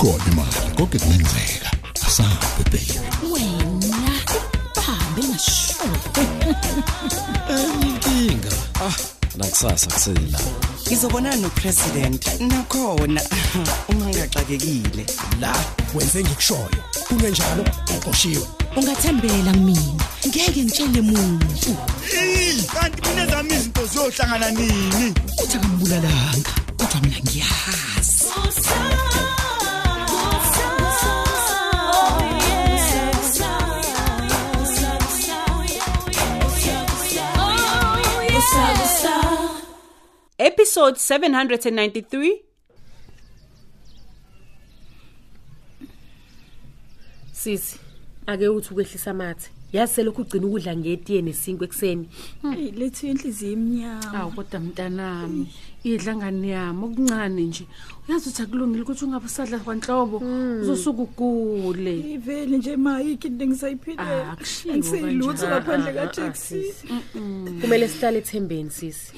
[0.00, 1.70] ikhona imali konke kungenzeka
[2.06, 3.00] asabe baby
[3.32, 4.12] wena
[4.76, 5.74] bahambe ngasho
[7.82, 8.50] inkinga.
[8.80, 8.96] Ah,
[9.36, 10.40] nakusasa kusela.
[10.86, 12.40] ngizobonana nopresident.
[12.40, 13.22] Nakhona.
[13.88, 15.06] Uma ngigaxakekile
[15.40, 15.54] la
[15.94, 16.80] wenze ngikushoyo.
[17.08, 17.64] Kunenjalo
[17.96, 18.46] uqoshiwe.
[18.76, 21.76] Ungathembela kumina ngeke ngitshele muntu.
[22.72, 25.14] Kanti mina zami izinto ziyohlangana nini?
[25.42, 28.24] Uthi akambulalanga kodwa mina ngiyazi.
[40.40, 42.42] Episode 793
[47.32, 47.78] Sisi,
[48.26, 49.50] ake uthi ukwehlisa amathe.
[49.72, 52.08] Yazi selokhu ugcina ukudla ngetiye nesinkwe ekseni.
[52.42, 54.14] Hey lethu inhliziyo imnyama.
[54.14, 55.46] Awu kodwa mntanami,
[55.84, 57.66] idla ngani yami okuncane nje.
[58.08, 60.16] Uyazi ukuthi akulungile ukuthi ungabe usadla kwanhlobo,
[60.62, 61.98] uzosuka ugule.
[62.14, 64.36] Ivele nje mayikho into Ah, engisayiphilela.
[64.36, 65.56] kushiwo Angiselutho kanjalo.
[65.56, 66.74] ngaphandle Ah, ah, ah, kaTaxi.
[67.60, 69.12] Kumele sihlale ethembeni sisi.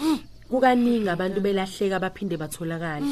[0.52, 3.06] Kukaningi abantu belahleka baphinde batholakala.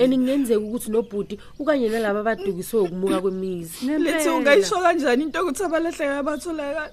[0.00, 3.84] Eningenzeka ukuthi nobhuti ukanye nalabo abadukiswe ukumuka kwemizi.
[3.84, 6.90] Lethu ungayisho kanjani into ukuthi abalahleka abatholakala?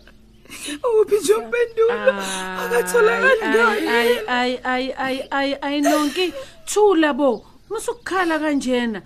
[1.02, 1.94] Uphi nje umpendulo?
[2.64, 3.88] Akatholakali ngani?
[3.98, 6.34] Ay ay ay ay ay ay nonke
[6.66, 7.46] thula bo.
[7.70, 9.00] Musukukhala kanjena.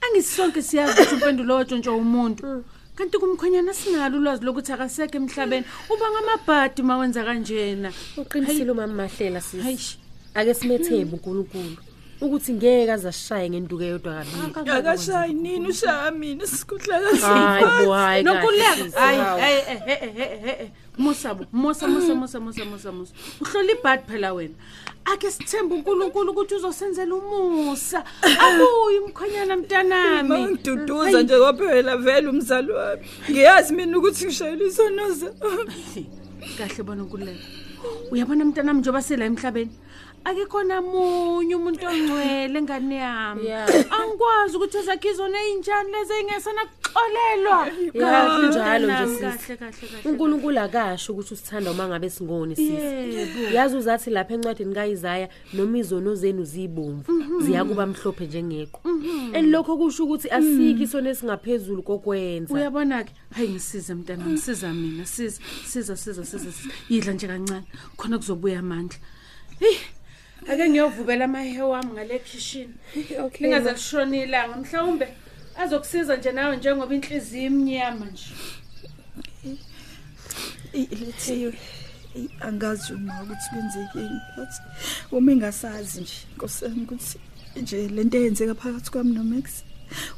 [0.00, 2.64] Angisonke siyazi ukuthi umpendulo otshontsho umuntu.
[2.96, 5.66] Kanti kumkhonyana sinalo ulwazi lokuthi akasekho emhlabeni.
[5.92, 7.92] Uba ngamabhadi mawenza kanjena.
[8.16, 10.01] Uqinisile umama Mahlela sisi.
[10.34, 10.50] Hayish.
[10.50, 11.76] Ake simethembe uNkulunkulu
[12.22, 14.70] ukuthi ngeke azashaye ngenduke yodwa kabili.
[14.70, 17.86] Akashayi nini ushaya mina sikudla Hayi kahle.
[17.86, 18.22] bo hayi.
[18.22, 24.54] Nokuleka hayi hayi eh Musabo Musa Musa Musa Musa Musa Musa Uhlola ibhadi phela wena
[25.04, 28.04] Ake sithembe uNkulunkulu ukuthi uzosenzela umusa
[28.38, 33.02] abuyi umkhonyana mntanami Mangiduduza nje kwaphela vele umzali wami.
[33.30, 35.32] Ngiyazi mina ukuthi ngishayela isonoza.
[36.58, 37.61] kahle bona uNkululeko
[38.10, 39.74] Uyabona mntanami njoba sela emhlabeni
[40.24, 43.50] Akekho namunye umuntu ongcwele ngane yami.
[43.96, 50.08] Angikwazi ukuthi ezakhizona einjani lezi engesana kuxolelwa Yeah, kunjalo nje sisi.
[50.08, 53.54] UNkulunkulu akasho ukuthi usithanda uma ngabe singoni sisi.
[53.54, 58.80] Yazi uzathi lapha encwadini kaIsaya noma izono zenu zibomvu ziyakuba mhlophe njengeqhwa.
[59.32, 62.54] Elokho kusho ukuthi asikho isona esingaphezulu kokwenza.
[62.54, 63.12] Uyabona ke?
[63.34, 66.50] Hayi ngisize mntana ngisiza mina siza siza siza siza.
[66.88, 67.66] Yidla nje kancane.
[67.96, 68.98] Khona kuzobuya amandla.
[69.60, 69.76] Hey
[70.48, 72.74] ake ngiyovubela amahehe wami ngale kitchen.
[73.24, 73.46] Okay.
[73.46, 75.08] lingaze lishona ilanga mhlawumbe.
[75.56, 78.28] Azokusiza nje nawe njengoba inhliziyo imnyama nje
[81.00, 81.54] lethiwe
[82.40, 84.52] angazi uma ukuthi kwenzekeni but
[85.12, 87.18] uma engasazi nje nkosami ukuthi
[87.56, 89.44] nje lento eyenzeka phakathi kwami noMax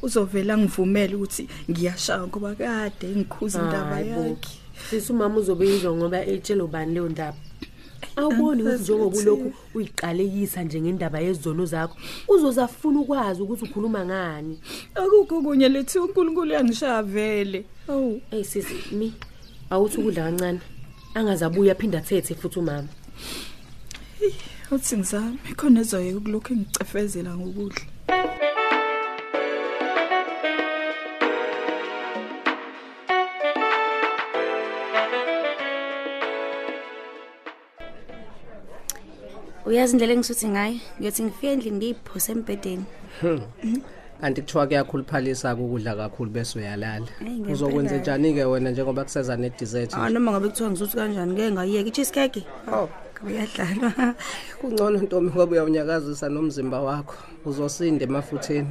[0.03, 4.23] uzovela ngivumele ukuthi ngiyashaya ngoba kade ngikhuza indaba Hayi bo.
[4.23, 7.39] yakhe Sisi umama uzobe yizwa ngoba etshela ubani leyo ndaba.
[8.17, 11.97] Awuboni ukuthi njengoba ulokhu uyiqalekisa nje ngendaba yezono zakho
[12.29, 14.59] uzozafuna ukwazi ukuthi ukhuluma ngani.
[14.95, 19.13] akukho kunye lethiwe uNkulunkulu uyangishaya vele awu Hey sisi mi
[19.71, 20.61] awuthi ukudla kancane.
[21.15, 22.89] Angazabuya aphinda athethe futhi umama.
[24.71, 27.94] uthi ngizami khona ezoyeka ukulokhu engicefezela ngokudla
[39.75, 42.85] Uyazi indlela engisuthi ngayo ngiyothi ngifike endlini ngiyiphose embedeni.
[44.21, 47.53] kanti kuthiwa kuyakhuluphalisa ukudla kakhulu bese uyalala Hhayi, ngempela.
[47.53, 51.51] uzokwenza njani ke wena njengoba kuseza ne dessert Ah noma ngabe kuthiwa ngisuthi kanjani ngeke
[51.53, 52.43] ngayiyeka i-cheesecake.
[52.73, 52.89] oh
[53.21, 54.15] Kuyadlalwa.
[54.61, 58.69] kungcono ntombi ngoba uyawunyakazisa nomzimba wakho uzosinde emafutheni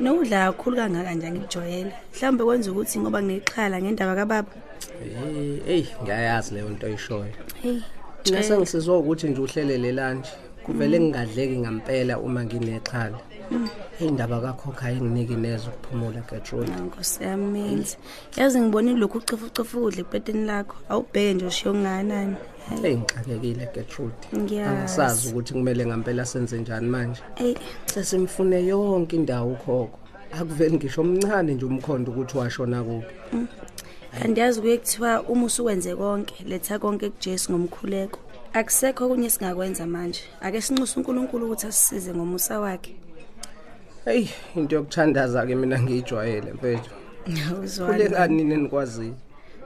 [0.00, 1.92] Nokudla kakhulu kangaka nje ngikujwayele.
[2.14, 4.50] Mhlawumbe kwenza ukuthi ngoba nginexhala ngendaba kababa.
[5.02, 7.26] hey hey ngiyayazi leyo nto oyishoyo
[7.62, 7.80] Hey.
[8.24, 10.30] mina sengisizwa ukuthi nje uhlelele lanje
[10.64, 13.18] kuvele ngingadleki ngampela uma nginexhala
[13.98, 17.86] hey indaba kakhokha ayinginiki neze ukuphumula Gertrude Nkosi yami.
[18.36, 20.76] Yazi ngibonile lokhu ucifucifu ukudla ebedeni lakho.
[20.88, 22.36] Awubheke nje ushiyo nganani.
[22.82, 24.78] hey ngixakekile Gertrude Ngiyazi.
[24.78, 27.54] angisazi ukuthi kumele ngampela senze njani manje Hey,
[27.86, 29.98] sesimfune yonke indawo ukhokho
[30.32, 33.14] akuveli ngisho omncane nje umkhondo ukuthi washona kuphi
[34.22, 38.18] kanti yazi kuye kuthiwa uma usukwenze konke letha konke kuJesu ngomkhuleko.
[38.58, 40.22] Akusekho okunye singakwenza manje.
[40.40, 42.94] Ake sinxuse uNkulunkulu ukuthi asisize ngomusa wakhe.
[44.04, 46.90] hey into yokuthandaza ke mina ngiyijwayele mfethu
[47.64, 47.92] Uzwani?
[48.04, 49.14] kulekani nini nikwaziyo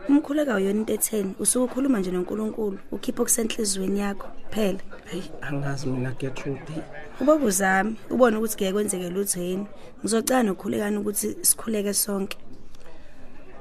[0.09, 4.79] umkhuleko uyona into etheni usuke ukhuluma nje noNkulunkulu ukhipha okusenhlizweni yakho phela
[5.11, 6.83] Hey angazi mina Gertrude.
[7.21, 9.67] ubaba uzami ubone ukuthi ngeke kwenzeke lutho yini
[10.01, 12.39] ngizocela nokhulekani ukuthi sikhuleke sonke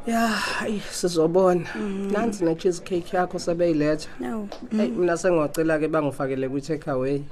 [0.08, 1.68] Ya, hayi sizobona.
[2.12, 4.08] Nansi ne cheesecake yakho sebeyiletha.
[4.20, 7.24] no Hey mina sengicela ke bangifakele kwi take away.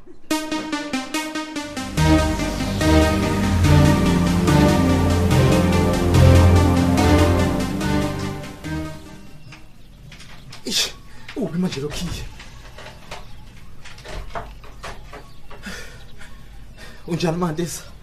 [10.66, 10.92] Ish,
[11.38, 12.24] uphi manje lokhiye?
[17.08, 17.95] Unjani manje?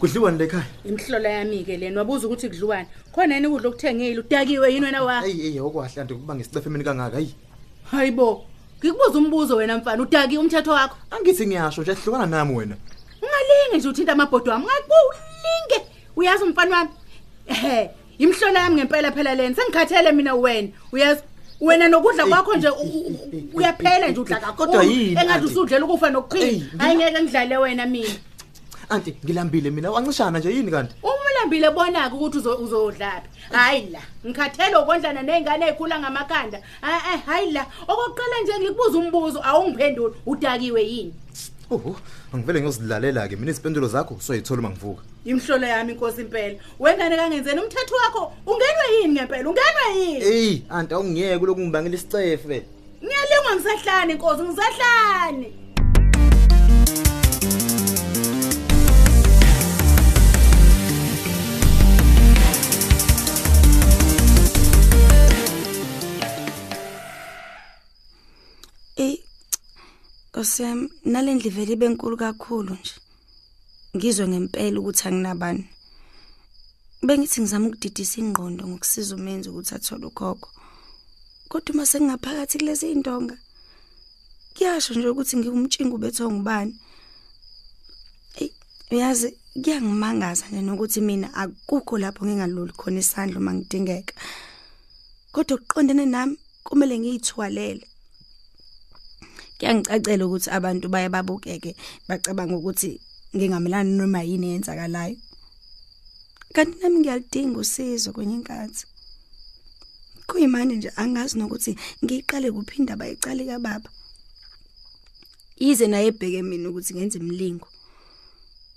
[0.00, 0.64] Kudliwa le ekhaya?
[0.84, 5.20] imhlola yami ke lena wabuza ukuthi kudliwane khona yini ukudla okuthengile udakiwe yini wena wa
[5.20, 7.34] Hey hey okwahle ande kuba ngisicefe mina kangaka hayi.
[7.90, 8.44] hayibo
[8.80, 10.96] ngikubuza umbuzo wena mfana udakiwe umthetho wakho?
[11.10, 12.76] Angithi ngiyasho nje hlukana nami wena.
[13.22, 16.90] ungalinge nje uthinta amabhodo wami ngakulinge uyazi umfana wami?
[17.46, 20.68] Ehe imhlola yami ngempela phela lena sengikhathele mina wena.
[20.92, 21.20] Uyazi
[21.60, 25.50] wena nokudla kwakho nje u- u- u- uyaphela nje udla kakhulu Kodwa yini, engathi auntie?
[25.52, 28.08] usudlela ukufa nokuqhina Ey, hayi ngeke ngidlale wena mina.
[28.90, 30.94] Anti ngilambile mina wancishana nje yini kanti?
[31.02, 36.58] uma ulambile bonaka ukuthi uzo- uzodlaphi hayi la ngikhathele ukondlana ney'ngane ey'khula ngamakhanda.
[36.82, 41.14] Ah, ah, hayi la okokuqala nje ngikubuza umbuzo awungiphenduli udakiwe yini?
[41.70, 41.96] Oh,
[42.34, 45.02] angivele ngiyozidlalela ke mina izipendulo zakho soyithola mangivuka.
[45.24, 49.48] imhlolo yami inkosi impela wengane kangenzeni umthetho wakho ungenwe yini ngempela?
[49.50, 50.20] Ungenwe yini?
[50.24, 52.62] Hey, anti awungiyeke lokungibangela isicefe.
[53.04, 55.52] ngiyalingwa ngisahlane inkosi ngisahlane
[70.40, 72.94] Nkosem nalendli vele ibenkulu kakhulu nje.
[73.96, 75.64] Ngizwe ngempela ukuthi anginabani.
[77.06, 80.48] Bengithi ngizama ukudidisa ingqondo ngokusiza umenzi ukuthi athole ukhokho.
[81.50, 83.36] Kodwa uma sengaphakathi kulezi indonga
[84.54, 86.74] kuyasho nje ukuthi ngiwumtshingo betho ngubani.
[88.40, 88.50] Ey
[88.90, 89.28] uyazi
[89.62, 94.14] kuyangimangaza nje nokuthi mina akukho lapho ngingaluli khona isandla uma ngidingeka.
[95.32, 97.89] Kodwa ukuqondene nami kumele ngiyithwalele.
[99.60, 101.76] Kuyangicacela ukuthi abantu baye babukeke
[102.08, 103.00] bacabanga ukuthi
[103.36, 105.16] ngingamelani noma yini eyenzakalayo.
[106.54, 108.86] Kanti nami ngiyalidinga usizo kwenye inkathi.
[110.26, 113.90] Kuyimanje nje angazi nokuthi ngiyiqale kuphinda bayicale kababa.
[115.60, 117.68] Yize naye ebheke mina ukuthi ngenze imlingo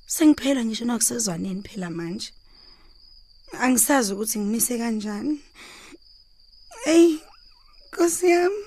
[0.06, 2.30] sengiphela ngisho nakusezwaneni phela manje.
[3.64, 5.40] Angisazi ukuthi ngimise kanjani.
[6.86, 7.18] Ey
[7.94, 8.63] Nkosi yami.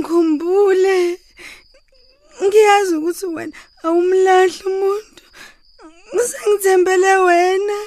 [0.00, 1.18] Uzongikhumbule
[2.42, 5.22] ngiyazi ukuthi wena awumlahli umuntu.
[6.14, 7.78] Ngizengithembele wena.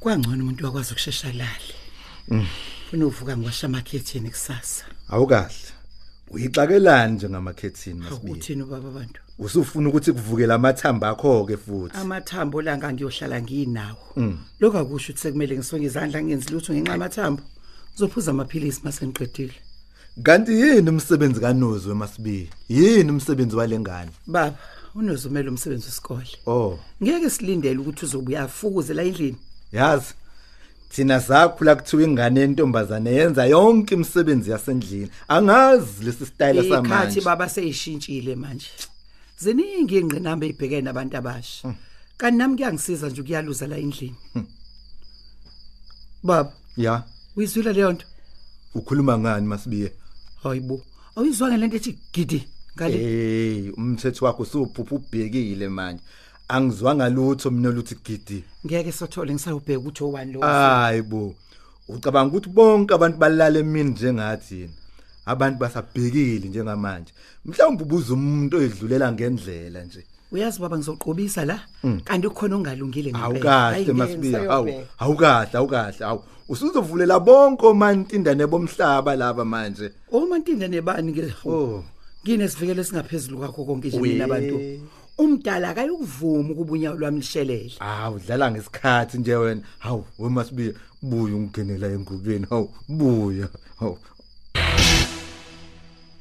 [0.00, 1.74] Kwangcono umuntu wakwazi ukushesha lale
[2.90, 4.84] funa uvuka ngiwasha amakhethini kusasa.
[5.08, 5.75] Awukahle.
[6.30, 11.96] Uyixakelani njengamakhethini masibiya uthini ubaba abantu usufuna ukuthi kuvukele amathamba akho ke futhi?
[11.96, 13.98] Amathambo langa ngiyohlala nginawo.
[14.16, 14.38] Mm.
[14.60, 17.42] lokho akusho ukuthi sekumele ngisonge izandla ngenzi lutho ngenxa yamathambo.
[17.92, 19.54] Ngizophuza amaphilisi masengiqedile
[20.22, 24.10] kanti yini umsebenzi kanozi wemasibiya yini umsebenzi walengane?
[24.26, 24.58] Baba
[24.94, 26.28] unozumela umsebenzi wesikole.
[26.46, 26.78] Oh.
[27.02, 29.36] Ngeke silindele ukuthi uzobuya afukuze la endlini.
[29.72, 30.14] Yazi.
[30.88, 35.10] Thina sakhula kuthiwa ingane yentombazane yenza yonke imisebenzi yasendlini.
[35.28, 38.70] Angazi lesi style ikhathi samanje baba seyishintshile manje.
[39.38, 41.74] Ziningi ingqinamba ezibhekene nabantu abasha.
[42.16, 44.16] Kanti nami kuyangisiza nje ukuyaluza la endlini
[46.22, 47.02] baba ya.
[47.36, 48.06] uyizwile leyo nto?
[48.74, 49.90] Ukhuluma ngani masibiya
[50.42, 50.80] hayibo
[51.16, 52.96] awuyizwanga lento ethi gidi ngale?
[52.98, 56.02] Hey umthetho wakho usuphupha ubhekile manje.
[56.48, 58.44] Angizwanga lutho mina luthi gidi.
[58.66, 61.34] Ngeke sothole ngisayobheka ukuthi owani lo hayibo
[61.88, 64.74] ucabanga ukuthi bonke abantu balala emini njengathi yini?
[65.26, 67.12] Abantu basabhekile njengamanje.
[67.44, 70.04] Mhlawumbe ubuza umuntu oyidlulela ngendlela nje.
[70.32, 71.60] Uyazi baba ngizoqobisa la.
[71.84, 72.00] Mm.
[72.04, 73.48] kanti kukhona ongalungile ngempela.
[73.48, 74.50] Hayi, awukahle ngeke masibiya.
[74.50, 74.98] awu ngisayobheka.
[74.98, 76.22] awukahle awukahle awu.
[76.48, 79.90] Usuzovulela bonke omantindane bomhlaba laba manje.
[80.12, 81.34] Uma ntinda nebani ke?
[81.44, 81.84] Oh.
[82.22, 84.08] Nginesivikelo esingaphezulu kwakho konke nje We.
[84.08, 84.58] mina abantu
[85.18, 89.62] umdala akayokuvuma ukubunya lwami lishelele hawu dlala ngesikhathi nje wena.
[89.78, 92.46] Hawu wemasibiya buya ungenela engubeni.
[92.50, 93.48] Hawu buya.
[93.80, 93.98] Hawu.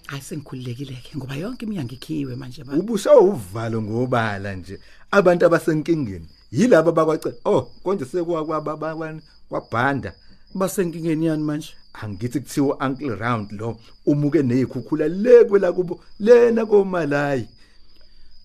[0.07, 4.79] Hayi sengikhululekile ke ngoba yonke iminyango ikhiwe manje baba ubusha uvalo ngobala nje.
[5.11, 10.13] Abantu abasenkingeni yilabo abakwace oh konje sekwakwababani kwabhanda
[10.53, 11.69] basenkingeni yani manje?
[11.93, 17.47] Angithi kuthiwa uncle round lo umuke nezikhukhula le kwela kubo lena komalayi.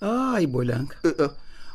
[0.00, 0.97] Hayi bolanga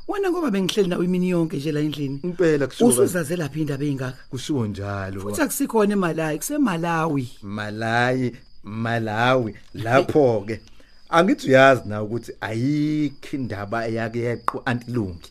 [0.08, 2.86] wena ngoba bengihleli nawe imini yonke nje la endlini impela kusuka.
[2.86, 5.22] usuzaze lapha indaba ezingaka kushiwo njalo.
[5.22, 7.30] Futhi akusikhona emalayi kusemalawi.
[7.42, 9.56] Malayi malawi.
[9.74, 10.62] Lapho ke
[11.10, 15.30] angithi uyazi na ukuthi ayikho indaba eyake yeqo antilungi.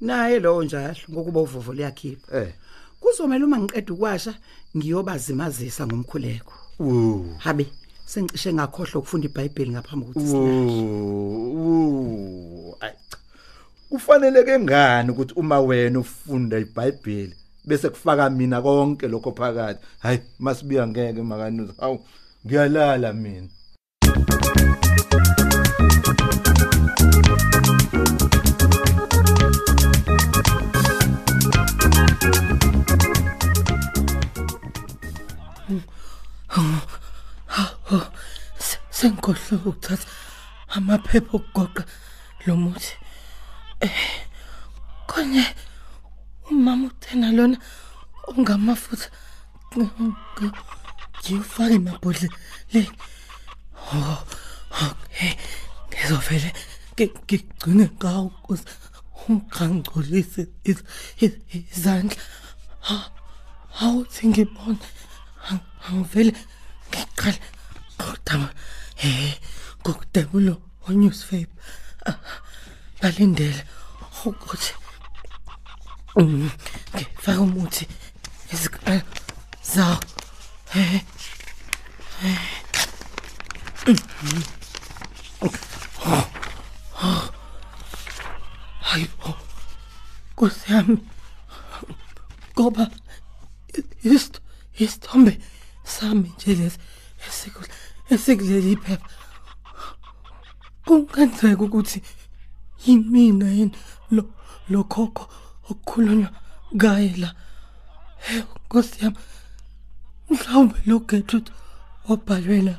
[0.00, 2.52] Naye lowo njalo ngokuba uvovo liyakhipha eh.
[3.00, 4.34] Kuzomela uma ngiqeda ukwasha
[4.76, 6.52] ngiyobazimazisa ngomkhuleko.
[6.78, 7.66] Wo habe.
[8.12, 10.34] Sengicishe ngakhohlwa ukufunda iBhayibheli ngaphambi kokuthi
[11.60, 12.94] wo ay
[13.90, 17.34] kufanele ke ngani ukuthi uma wena ufunda iBhayibheli
[17.68, 19.80] bese kufaka mina konke lokho phakathi?
[19.98, 21.96] Hayi masibiya ngeke makanuza hawu
[22.44, 23.48] ngiyalala mina.
[38.98, 40.08] Sengikhohle ukuthatha
[40.74, 41.82] amaphepha okugoqa
[42.46, 42.92] lo muthi.
[43.86, 44.00] Eh
[45.06, 45.44] konye
[46.50, 47.56] umama uthena lona
[48.30, 49.08] ungamafutha
[51.22, 52.96] ngiyufaka emabhodleleni.
[53.92, 54.18] Oh
[54.86, 55.32] okay
[55.88, 56.50] ngizovele
[56.98, 58.64] ngigcine ngawo ukuze
[59.28, 60.42] ungangcolisi
[61.56, 62.22] izandla.
[63.82, 64.86] Awuthi ngibone
[65.86, 66.32] angivele
[66.90, 67.38] ngiqala
[68.00, 68.48] kodwa
[69.02, 69.34] eh
[69.82, 70.54] kokudabulo
[70.88, 71.48] onewspaper
[73.00, 73.62] balindele.
[74.24, 74.72] Ukuthi
[76.16, 76.50] mm,
[76.94, 77.84] ngifaka umuthi
[78.52, 79.02] izikhala
[79.62, 80.00] zawo.
[80.74, 81.02] Eh
[88.80, 89.30] hayibo
[90.36, 90.98] kusiyami
[92.52, 92.90] ngoba
[94.02, 94.40] ist
[94.78, 95.32] isithombe
[95.84, 96.78] sami nje lesi.
[96.78, 96.87] esikule
[98.28, 99.08] esikuleli phepha
[100.86, 101.98] kungenzeka ukuthi
[102.84, 103.76] yimina yini
[104.14, 104.22] lo
[104.72, 105.24] lokhokho
[105.70, 106.30] okukhulunywa
[106.76, 107.30] ngaye la.
[108.24, 109.18] Hey nkosi yami
[110.30, 111.50] mhlawumbe lo Gertrude
[112.10, 112.74] obhalwela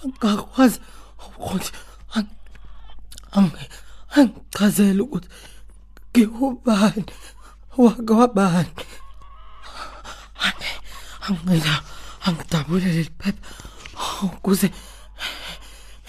[0.00, 0.78] angakwazi
[1.24, 1.70] ukuthi
[3.36, 3.64] ange
[4.16, 5.28] angichazela ukuthi
[6.10, 7.12] ngiwubani
[7.82, 8.84] wakwabani.
[11.26, 11.74] Angena
[12.26, 13.44] angidabule leli phepha.
[14.22, 14.70] Ukuze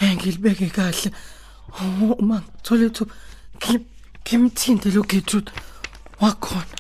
[0.02, 1.12] ngilibeke kahle.
[2.20, 3.14] Uma ngithola ithuba
[4.26, 5.52] ngimthinte lo Gertrude
[6.22, 6.76] wakhona.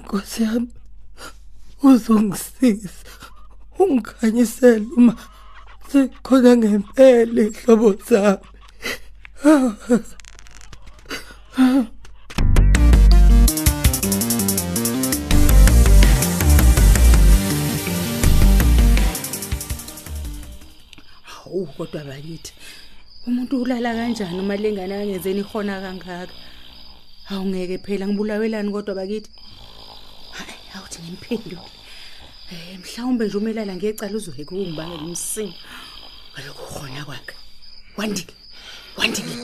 [0.00, 0.68] Nkosi yami
[1.82, 3.10] uzongisiza.
[3.78, 5.14] Ungikhanyisele uma
[5.88, 8.48] sekhona ngempela ihlobo zami.
[21.76, 22.52] Kodwa bakithi
[23.26, 26.34] umuntu ulala kanjani uma lengane angenzeni ihona kangaka?
[27.30, 29.30] Awungeke phela ngibulawelani kodwa bakithi?
[30.36, 31.60] Hayi awuthi ngimphendule
[32.52, 35.54] eh mhlawumbe nje umelala ngecala uzoheka ukungibangela umsimo
[36.32, 37.34] ngalokho khona kwakhe.
[37.96, 38.34] Wandile
[38.96, 39.34] wandile.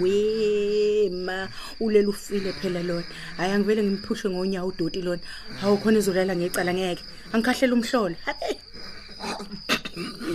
[0.00, 1.48] Wema
[1.80, 3.06] ulela ufile phela lona.
[3.36, 5.22] Hayi angivele ngimphushe ngonyawo udoti lona.
[5.62, 7.04] Awukhona ezolala ngecala ngeke.
[7.32, 8.16] Angikhahlele umhlolo.
[8.26, 8.54] Hayi.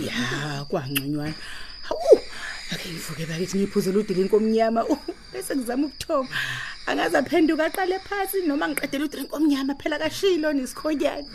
[0.06, 1.34] Ya kwangconywana
[1.88, 2.20] hawu
[2.72, 4.84] ake ngivuke bakithi ngiphuzela udilini komnyama
[5.32, 6.28] bese ngizama ukuthoma
[6.86, 11.26] angaze aphenduka aqale phansi noma ngiqedela udilini komnyama phela kashilo nesikhonyana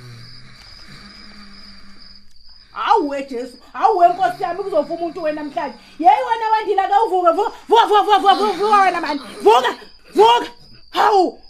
[2.74, 5.76] Awuwe Jesu, awuwe Nkosi yami kuzofa umuntu wena namhlanje.
[6.00, 9.20] Yeyi wena wandila ka uvuka, vuka, vuka, vuka, vuka, vuka, vuka wena man.
[9.44, 9.72] Vuka,
[10.16, 10.48] vuka.
[10.92, 11.42] Hawu.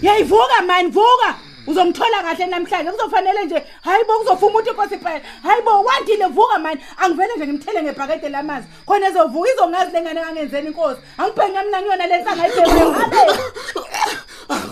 [0.00, 1.36] Yeyi vuka man, vuka.
[1.66, 2.90] Uzongithola kahle namhlanje.
[2.90, 5.20] Kuzofanele nje, hayibo kuzofa umuntu inkosi phela.
[5.42, 6.78] Hayibo wandile vuka man.
[6.96, 8.68] Angivele nje ngimthele ngebhakede lamanzi.
[8.86, 11.00] Khona ezovuka izongazi lengane kangenzeni inkosi.
[11.18, 13.16] Angibhenge mina kuyona lensanga ayibheke ngabe.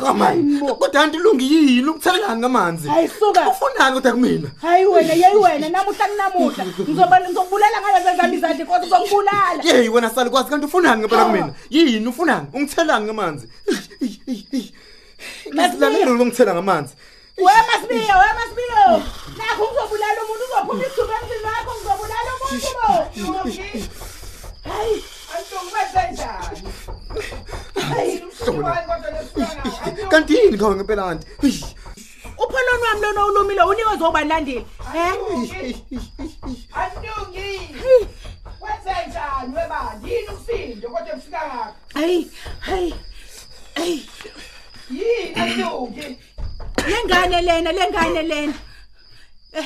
[0.04, 0.60] Kamani.
[0.60, 2.88] Kodwa antilungi yini ukuthelelana ngamanzi?
[2.88, 3.48] Hayisuka.
[3.48, 4.48] Ufunani kodwa kumina?
[4.62, 6.64] Hayi wena, yeyi wena, namuhla kunamuhla.
[6.80, 9.62] Ngizoba ngizokubulala ngayo zezami izandla inkosi uzongibulala.
[9.62, 11.52] Yeyi wena sali kwazi kanti ufunani ngempela kumina?
[11.70, 12.46] Yini ufunani?
[12.52, 13.48] Ungithelani ngamanzi?
[15.52, 16.94] Masilalela ungithela ngamanzi.
[17.36, 19.02] Wema Masibiyo, wema Masibiyo.
[19.38, 22.86] Nakho ngizobulala umuntu uzophuma isithuba emzini wakho ngizobulala umuntu bo.
[24.68, 25.04] Hayi,
[25.36, 26.60] antongibenze njani?
[27.88, 28.14] Hayi.
[30.10, 31.26] Kanti yini khawe ngempela kanti?
[32.38, 34.66] Upholoni wami lona ulumile unikwe zobalandeli.
[34.96, 35.12] Eh?
[36.72, 37.48] Antungi.
[38.60, 40.12] Wenze njani webani?
[40.12, 41.74] Yini usindo kodwa ufika ngapha?
[41.94, 42.94] Hayi, hayi.
[43.74, 44.10] Hayi.
[45.34, 46.18] Ayuki.
[47.26, 48.54] Lengane lena lengane lena.
[49.52, 49.64] Eh,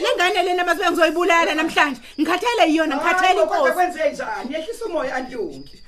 [0.00, 2.00] lengane lena masibe ngizoyibulala namhlanje.
[2.20, 3.72] Ngikhathele yiyona ngikhathele inkosi.
[3.72, 4.54] kwenze njani?
[4.54, 5.83] Yehlisa umoya Ayuki.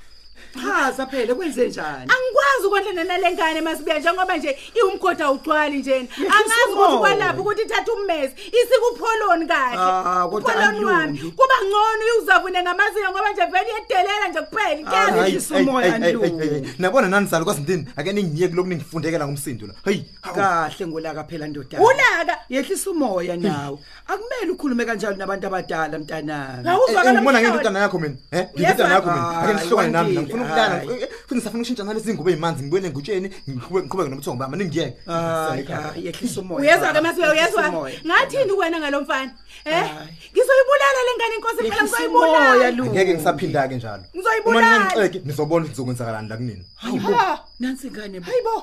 [0.61, 2.11] Chaza phela kwenze njani?
[2.13, 6.99] angikwazi ukwandlana nalengane masibuya njengoba nje iwumgodi awugcwali njena angazi ukuthi umoya.
[6.99, 11.31] kwalapha ukuthi ithatha ummezi isikupholoni kahle Ah, kodwa upholoni wami alungi.
[11.31, 15.39] kuba ngcono uyuzavune ngamazinyo ngoba nje vele iyedelela nje kuphela Hayi, inkezo hayi,
[15.79, 16.73] hayi, hayi, hayi, hayi.
[16.79, 21.79] nabona nani zalo kwazintini ake ningiye kuloko ningifundekela ngomsindo la heyi Kahle ngolaka phela ndoda.
[21.79, 22.37] Ulaka?
[22.49, 23.77] Yehlisa umoya nawe.
[24.07, 26.69] Akumele ukhulume kanjalo nabantu abadala mntanami.
[26.69, 30.46] Eh, ngibona ngentutana yakho mina eh ngintutana yakho mina Yes, ake nihlokane nami kwandile, ngifuna
[30.47, 31.01] ukulala hayi.
[31.03, 35.63] Eh, futhi ngisafuna ukushintsha nalezi ngubo ezimanzi ngibuyele ngutsheni ngiqhubeke ngiqhubeke nomthongo bami ningiyeke Hayi,
[35.65, 36.59] hayi, yehlisa umoya.
[36.61, 37.95] uyezwa ke masibuya Yehlisa uyezwa umoya.
[38.07, 39.31] ngathini wena ngalo mfana
[39.65, 39.85] eh
[40.33, 42.85] ngizoyibulala lengane inkosi phela Yehlisa umoya, ngizoyibulala Lu.
[42.85, 44.77] ngeke ngisaphinda ke njalo uma Ngizoyibulala.
[44.79, 47.11] ningixeke nizobona ukuthi kuzokwenzakalani la kunini Hayibo.
[47.13, 47.39] Ha.
[47.59, 48.19] Nansi ngane.
[48.19, 48.55] hayibo hayibo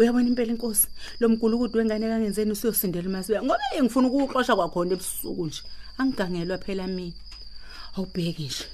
[0.00, 0.88] uyabona impela inkosi
[1.20, 5.62] lo mgulukudu wengane kangenzeni usuyosindela masibuya ngoba ngifuna ukuxosha kwakhona ebusuku nje.
[5.98, 7.12] Angigangelwa phela mina.
[7.96, 8.64] Awubheki nje.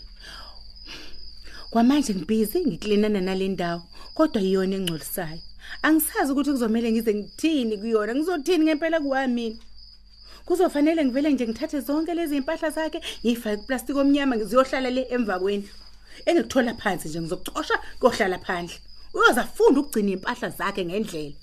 [1.70, 3.82] Kwamanje ngibhizi ngiklinana nale ndawo
[4.14, 5.42] kodwa yiyona engcolisayo.
[5.82, 9.56] Angisazi ukuthi kuzomela ngize ngithini kuyona ngizothini ngempela kuwami mina.
[10.46, 15.74] Kuzofanele ngivele nje ngithathe zonke lezi impahla zakhe ngiyifake kuplastiki omnyama ngiziyohlala le emva kwendlu.
[16.26, 18.78] Engikuthola phansi nje ngizokuxosha kuyohlala phandle.
[19.16, 21.34] Uyoza funda ukugcina impahla zakhe ngendlela.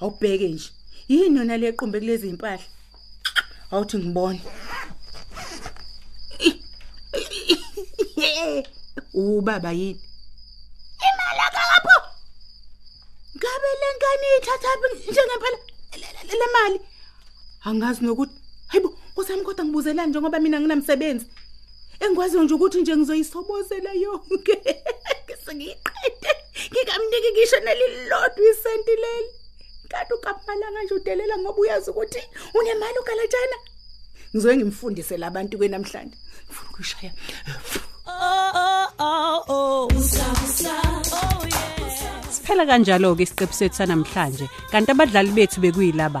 [0.00, 0.68] Awubheke nje.
[1.08, 2.64] Yini yona le qumbe kulezi impahla
[3.70, 4.40] awuthi ngibone.
[9.14, 10.00] Ubaba yini?
[11.08, 11.96] Imalaka lapho
[13.36, 14.70] ngabe lenkani ithatha
[15.10, 15.58] njengempela?
[16.00, 16.80] Le- le mali.
[17.64, 18.32] Angazi nokuthi
[18.68, 21.26] hayibo kusami kodwa ngibuzelani njengoba mina nginamsebenzi?
[22.00, 24.56] Engikwaziyo nje ukuthi nje ngizoyisobozela yonke.
[25.44, 26.37] Sengiyiqede
[26.70, 29.30] ngikamniki ngisho nelilodwa isenti leli.
[29.90, 32.22] Kanti ukamalanga nje udelela ngoba uyazi ukuthi
[32.54, 33.58] unemali ugalatshana
[34.34, 36.16] ngizoye ngimfundise labantu kwenamhlanje.
[36.44, 37.12] Ngifuna ukuyishaya.
[42.30, 44.46] Siphela kanjalo ke isiqephu sethu sanamhlanje.
[44.70, 46.20] Kanti abadlali bethu bekuyilaba.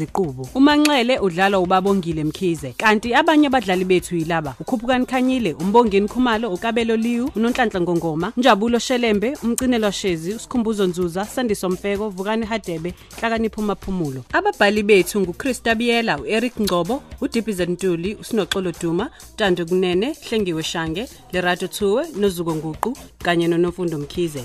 [0.00, 2.74] Ziqubu uManxele udlala uBabongile Mkhize.
[2.76, 4.54] Kanti abanye abadlali bethu yilaba.
[4.60, 11.68] Ukhuphukani Khanyile uMbongeni Khumalo uKabelo Liwu uNonhlanhla Ngongoma Njabulo Shelembe umcinelwa Shezi uSikhumbuzo Nzuza Sandiso
[11.68, 19.10] Mfeko Vukani Hadebe Hlakanipho Maphumulo ababhali bethu nguChrista Biyela uEric Ngcobo uDippy Ntuli uSinoxolo Duma
[19.36, 24.44] Tando Kunene Hlengiwe Shange Lerato Thuwe noZuko Nguqu kanye noNofundo Mkhize.